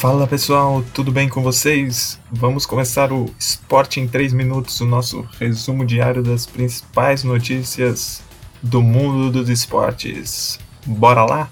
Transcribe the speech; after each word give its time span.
Fala 0.00 0.26
pessoal, 0.26 0.82
tudo 0.94 1.12
bem 1.12 1.28
com 1.28 1.42
vocês? 1.42 2.18
Vamos 2.32 2.64
começar 2.64 3.12
o 3.12 3.26
Esporte 3.38 4.00
em 4.00 4.08
3 4.08 4.32
Minutos, 4.32 4.80
o 4.80 4.86
nosso 4.86 5.28
resumo 5.38 5.84
diário 5.84 6.22
das 6.22 6.46
principais 6.46 7.22
notícias 7.22 8.22
do 8.62 8.80
mundo 8.80 9.30
dos 9.30 9.50
esportes. 9.50 10.58
Bora 10.86 11.26
lá? 11.26 11.50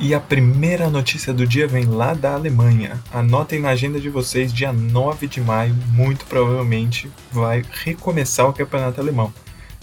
E 0.00 0.12
a 0.12 0.18
primeira 0.18 0.90
notícia 0.90 1.32
do 1.32 1.46
dia 1.46 1.68
vem 1.68 1.84
lá 1.84 2.14
da 2.14 2.34
Alemanha. 2.34 3.00
Anotem 3.12 3.60
na 3.60 3.68
agenda 3.68 4.00
de 4.00 4.10
vocês, 4.10 4.52
dia 4.52 4.72
9 4.72 5.28
de 5.28 5.40
maio, 5.40 5.76
muito 5.92 6.26
provavelmente 6.26 7.08
vai 7.30 7.62
recomeçar 7.84 8.48
o 8.48 8.52
campeonato 8.52 9.00
alemão. 9.00 9.32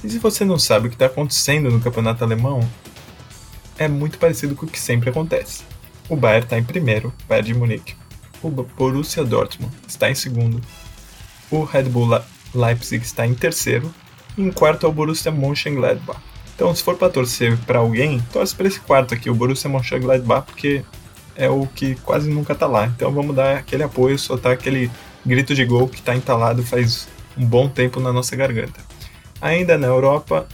E 0.04 0.10
se 0.10 0.20
você 0.20 0.44
não 0.44 0.60
sabe 0.60 0.88
o 0.88 0.90
que 0.90 0.96
está 0.96 1.06
acontecendo 1.06 1.72
no 1.72 1.80
campeonato 1.80 2.26
alemão, 2.26 2.60
é 3.78 3.88
muito 3.88 4.18
parecido 4.18 4.56
com 4.56 4.66
o 4.66 4.70
que 4.70 4.80
sempre 4.80 5.10
acontece. 5.10 5.64
O 6.10 6.16
Bayern 6.16 6.46
está 6.46 6.58
em 6.58 6.64
primeiro, 6.64 7.14
Bayern 7.28 7.54
de 7.54 7.60
Munique. 7.60 7.96
O 8.42 8.50
Borussia 8.50 9.24
Dortmund 9.24 9.74
está 9.88 10.10
em 10.10 10.16
segundo. 10.16 10.62
O 11.50 11.64
Red 11.64 11.84
Bull 11.84 12.22
Leipzig 12.54 13.04
está 13.04 13.26
em 13.26 13.34
terceiro. 13.34 13.94
E 14.38 14.42
em 14.42 14.52
quarto 14.52 14.86
é 14.86 14.90
o 14.90 14.92
Borussia 14.92 15.32
Mönchengladbach. 15.32 16.20
Então, 16.56 16.74
se 16.74 16.82
for 16.82 16.96
para 16.96 17.10
torcer 17.10 17.58
para 17.66 17.80
alguém, 17.80 18.20
torce 18.32 18.56
para 18.56 18.68
esse 18.68 18.80
quarto 18.80 19.14
aqui, 19.14 19.30
o 19.30 19.36
Borussia 19.36 19.70
Mönchengladbach, 19.70 20.46
porque 20.46 20.84
é 21.36 21.50
o 21.50 21.68
que 21.68 21.96
quase 21.96 22.30
nunca 22.30 22.56
tá 22.56 22.66
lá. 22.66 22.88
Então, 22.88 23.12
vamos 23.12 23.36
dar 23.36 23.58
aquele 23.58 23.84
apoio, 23.84 24.18
soltar 24.18 24.54
aquele 24.54 24.90
grito 25.26 25.54
de 25.54 25.66
gol 25.66 25.88
que 25.88 26.00
está 26.00 26.16
entalado 26.16 26.64
faz 26.64 27.08
um 27.38 27.46
bom 27.46 27.68
tempo 27.68 28.00
na 28.00 28.14
nossa 28.14 28.36
garganta. 28.36 28.80
Ainda 29.42 29.78
na 29.78 29.88
Europa, 29.88 30.48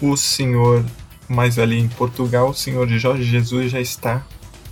o 0.00 0.16
senhor 0.16 0.84
mas 1.28 1.58
ali 1.58 1.78
em 1.78 1.88
Portugal, 1.88 2.50
o 2.50 2.54
senhor 2.54 2.88
Jorge 2.88 3.24
Jesus 3.24 3.70
já 3.70 3.80
está 3.80 4.24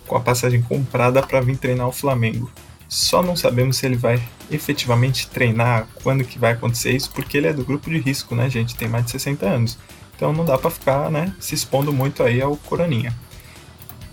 com 0.07 0.17
a 0.17 0.21
passagem 0.21 0.63
comprada 0.63 1.23
para 1.23 1.41
vir 1.41 1.57
treinar 1.57 1.89
o 1.89 1.93
Flamengo. 1.93 2.51
Só 2.89 3.23
não 3.23 3.35
sabemos 3.35 3.77
se 3.77 3.87
ele 3.87 3.97
vai 3.97 4.23
efetivamente 4.51 5.29
treinar, 5.29 5.89
quando 6.03 6.25
que 6.25 6.39
vai 6.39 6.53
acontecer 6.53 6.93
isso, 6.93 7.11
porque 7.11 7.37
ele 7.37 7.49
é 7.49 7.53
do 7.53 7.65
grupo 7.65 7.91
de 7.91 7.99
risco, 7.99 8.35
né, 8.35 8.49
gente? 8.49 8.77
Tem 8.77 8.89
mais 8.89 9.05
de 9.05 9.11
60 9.13 9.47
anos. 9.47 9.79
Então 10.15 10.33
não 10.33 10.45
dá 10.45 10.57
para 10.57 10.71
ficar, 10.71 11.11
né, 11.11 11.35
se 11.39 11.55
expondo 11.55 11.93
muito 11.93 12.23
aí 12.23 12.41
ao 12.41 12.57
coroninha. 12.57 13.15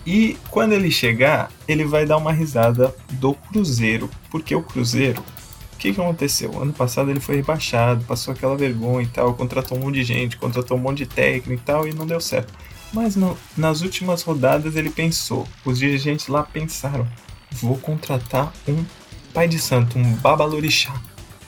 E 0.05 0.37
quando 0.49 0.73
ele 0.73 0.91
chegar, 0.91 1.49
ele 1.65 1.85
vai 1.85 2.05
dar 2.05 2.17
uma 2.17 2.33
risada 2.33 2.93
do 3.13 3.33
Cruzeiro, 3.33 4.09
porque 4.29 4.53
o 4.53 4.61
Cruzeiro 4.61 5.23
que, 5.83 5.93
que 5.93 5.99
aconteceu? 5.99 6.61
Ano 6.61 6.71
passado 6.71 7.11
ele 7.11 7.19
foi 7.19 7.35
rebaixado, 7.35 8.05
passou 8.05 8.33
aquela 8.33 8.55
vergonha 8.55 9.03
e 9.03 9.07
tal, 9.07 9.33
contratou 9.33 9.77
um 9.77 9.81
monte 9.81 9.95
de 9.95 10.03
gente, 10.05 10.37
contratou 10.37 10.77
um 10.77 10.79
monte 10.79 10.99
de 10.99 11.07
técnico 11.07 11.61
e 11.61 11.65
tal, 11.65 11.85
e 11.85 11.93
não 11.93 12.07
deu 12.07 12.21
certo. 12.21 12.53
Mas 12.93 13.17
no, 13.17 13.37
nas 13.57 13.81
últimas 13.81 14.21
rodadas 14.21 14.77
ele 14.77 14.89
pensou, 14.89 15.45
os 15.65 15.79
dirigentes 15.79 16.27
lá 16.27 16.41
pensaram: 16.41 17.05
vou 17.51 17.77
contratar 17.77 18.53
um 18.65 18.85
pai 19.33 19.49
de 19.49 19.59
santo, 19.59 19.99
um 19.99 20.13
babalorixá, 20.15 20.93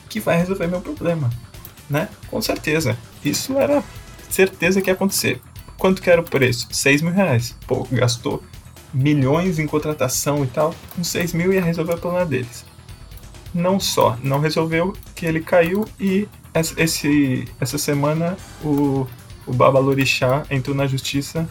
que 0.06 0.20
vai 0.20 0.36
resolver 0.36 0.66
meu 0.66 0.82
problema, 0.82 1.30
né? 1.88 2.10
Com 2.28 2.42
certeza. 2.42 2.94
Isso 3.24 3.58
era 3.58 3.82
certeza 4.28 4.82
que 4.82 4.90
ia 4.90 4.94
acontecer. 4.94 5.40
Quanto 5.78 6.02
que 6.02 6.10
era 6.10 6.20
o 6.20 6.24
preço? 6.24 6.68
6 6.70 7.00
mil 7.00 7.12
reais. 7.12 7.56
Pô, 7.66 7.88
gastou 7.90 8.42
milhões 8.92 9.58
em 9.58 9.66
contratação 9.66 10.44
e 10.44 10.46
tal, 10.46 10.74
com 10.94 11.02
6 11.02 11.32
mil 11.32 11.54
ia 11.54 11.62
resolver 11.62 11.94
o 11.94 11.98
problema 11.98 12.26
deles 12.26 12.75
não 13.56 13.80
só 13.80 14.16
não 14.22 14.38
resolveu, 14.38 14.92
que 15.14 15.24
ele 15.24 15.40
caiu 15.40 15.86
e 15.98 16.28
esse, 16.76 17.46
essa 17.60 17.78
semana 17.78 18.36
o, 18.62 19.06
o 19.46 19.52
Babalorixá 19.52 20.44
entrou 20.50 20.76
na 20.76 20.86
justiça 20.86 21.48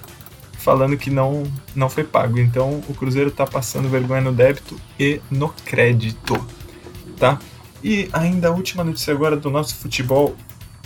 falando 0.58 0.98
que 0.98 1.10
não, 1.10 1.44
não 1.76 1.90
foi 1.90 2.04
pago. 2.04 2.40
Então 2.40 2.82
o 2.88 2.94
Cruzeiro 2.94 3.30
está 3.30 3.46
passando 3.46 3.90
vergonha 3.90 4.22
no 4.22 4.32
débito 4.32 4.80
e 5.00 5.20
no 5.30 5.50
crédito, 5.50 6.36
tá? 7.18 7.40
E 7.84 8.10
ainda 8.14 8.48
a 8.48 8.52
última 8.52 8.84
notícia 8.84 9.14
agora 9.14 9.36
do 9.36 9.50
nosso 9.50 9.76
futebol, 9.76 10.36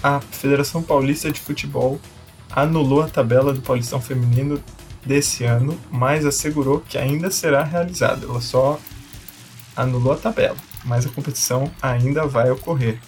a 0.01 0.19
Federação 0.19 0.81
Paulista 0.81 1.31
de 1.31 1.39
Futebol 1.39 1.99
anulou 2.51 3.01
a 3.01 3.07
tabela 3.07 3.53
do 3.53 3.61
Paulistão 3.61 4.01
Feminino 4.01 4.61
desse 5.05 5.45
ano, 5.45 5.79
mas 5.89 6.25
assegurou 6.25 6.81
que 6.81 6.97
ainda 6.97 7.31
será 7.31 7.63
realizada. 7.63 8.25
Ela 8.25 8.41
só 8.41 8.77
anulou 9.77 10.11
a 10.11 10.17
tabela 10.17 10.68
mas 10.85 11.05
a 11.05 11.09
competição 11.09 11.71
ainda 11.81 12.25
vai 12.25 12.49
ocorrer. 12.49 12.99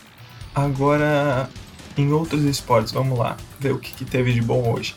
Agora, 0.53 1.49
em 1.97 2.11
outros 2.11 2.43
esportes, 2.43 2.91
vamos 2.91 3.17
lá 3.17 3.37
ver 3.59 3.73
o 3.73 3.79
que, 3.79 3.91
que 3.91 4.05
teve 4.05 4.33
de 4.33 4.41
bom 4.41 4.71
hoje. 4.71 4.95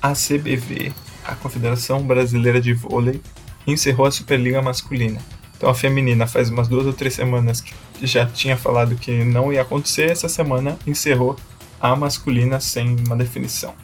A 0.00 0.12
CBV, 0.12 0.92
a 1.24 1.34
Confederação 1.34 2.02
Brasileira 2.02 2.60
de 2.60 2.72
Vôlei, 2.72 3.20
encerrou 3.66 4.06
a 4.06 4.10
Superliga 4.10 4.62
Masculina. 4.62 5.20
Então 5.56 5.68
a 5.68 5.74
feminina 5.74 6.26
faz 6.26 6.50
umas 6.50 6.68
duas 6.68 6.86
ou 6.86 6.92
três 6.92 7.14
semanas 7.14 7.60
que 7.60 7.74
já 8.02 8.24
tinha 8.24 8.56
falado 8.56 8.94
que 8.94 9.24
não 9.24 9.52
ia 9.52 9.62
acontecer, 9.62 10.10
essa 10.10 10.28
semana 10.28 10.78
encerrou 10.86 11.36
a 11.80 11.94
masculina 11.96 12.60
sem 12.60 12.96
uma 13.06 13.16
definição 13.16 13.74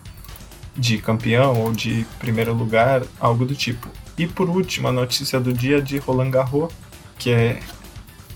de 0.77 0.99
campeão 0.99 1.61
ou 1.61 1.73
de 1.73 2.07
primeiro 2.19 2.53
lugar, 2.53 3.03
algo 3.21 3.45
do 3.45 3.55
tipo. 3.55 3.89
E 4.17 4.27
por 4.27 4.49
último, 4.49 4.89
a 4.89 4.93
notícia 4.93 5.41
do 5.41 5.53
dia 5.53 5.81
de 5.81 5.99
Roland 5.99 6.31
Garros, 6.31 6.73
que 7.19 7.31
é, 7.31 7.61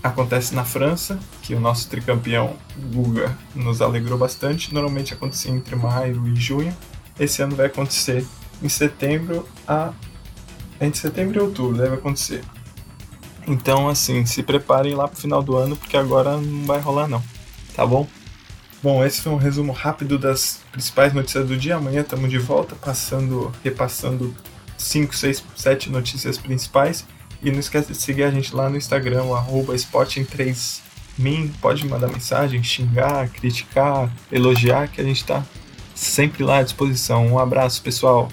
acontece 0.03 0.55
na 0.55 0.63
França, 0.63 1.19
que 1.41 1.53
o 1.53 1.59
nosso 1.59 1.89
tricampeão 1.89 2.55
Guga 2.93 3.37
nos 3.55 3.81
alegrou 3.81 4.17
bastante. 4.17 4.73
Normalmente 4.73 5.13
acontecia 5.13 5.51
entre 5.51 5.75
maio 5.75 6.27
e 6.27 6.35
junho. 6.35 6.75
Esse 7.19 7.41
ano 7.41 7.55
vai 7.55 7.67
acontecer 7.67 8.25
em 8.61 8.69
setembro 8.69 9.47
a 9.67 9.93
entre 10.81 10.99
setembro 10.99 11.37
e 11.37 11.41
outubro 11.41 11.77
deve 11.77 11.95
acontecer. 11.95 12.41
Então, 13.45 13.89
assim, 13.89 14.25
se 14.25 14.43
preparem 14.43 14.95
lá 14.95 15.07
pro 15.07 15.19
final 15.19 15.43
do 15.43 15.57
ano, 15.57 15.75
porque 15.75 15.97
agora 15.97 16.37
não 16.37 16.65
vai 16.65 16.79
rolar 16.79 17.07
não, 17.07 17.21
tá 17.75 17.85
bom? 17.85 18.07
Bom, 18.81 19.03
esse 19.03 19.21
foi 19.21 19.33
um 19.33 19.37
resumo 19.37 19.73
rápido 19.73 20.17
das 20.17 20.61
principais 20.71 21.13
notícias 21.13 21.45
do 21.45 21.57
dia. 21.57 21.75
Amanhã 21.75 21.99
estamos 21.99 22.29
de 22.29 22.37
volta, 22.37 22.75
passando, 22.75 23.51
repassando 23.61 24.33
5, 24.77 25.13
6, 25.13 25.43
7 25.55 25.89
notícias 25.89 26.37
principais. 26.37 27.05
E 27.41 27.51
não 27.51 27.59
esquece 27.59 27.91
de 27.91 27.97
seguir 27.97 28.23
a 28.23 28.31
gente 28.31 28.53
lá 28.53 28.69
no 28.69 28.77
Instagram, 28.77 29.23
arroba 29.33 29.73
Sporting3min. 29.73 31.51
Pode 31.61 31.87
mandar 31.87 32.07
mensagem, 32.07 32.61
xingar, 32.61 33.29
criticar, 33.29 34.11
elogiar, 34.31 34.87
que 34.89 34.99
a 34.99 35.03
gente 35.03 35.17
está 35.17 35.43
sempre 35.95 36.43
lá 36.43 36.57
à 36.57 36.63
disposição. 36.63 37.27
Um 37.27 37.39
abraço, 37.39 37.81
pessoal! 37.81 38.29